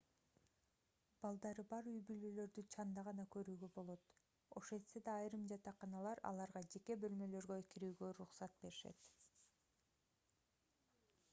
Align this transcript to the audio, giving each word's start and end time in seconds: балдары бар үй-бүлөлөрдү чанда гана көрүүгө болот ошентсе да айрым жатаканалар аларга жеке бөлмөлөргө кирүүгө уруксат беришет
балдары 1.23 1.63
бар 1.73 1.89
үй-бүлөлөрдү 1.89 2.63
чанда 2.75 3.03
гана 3.07 3.25
көрүүгө 3.35 3.67
болот 3.75 4.07
ошентсе 4.61 5.01
да 5.09 5.17
айрым 5.25 5.43
жатаканалар 5.51 6.23
аларга 6.31 6.63
жеке 6.77 6.97
бөлмөлөргө 7.03 7.59
кирүүгө 7.75 8.09
уруксат 8.15 8.57
беришет 8.65 9.05